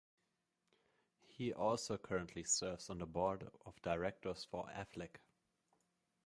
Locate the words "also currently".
1.53-2.43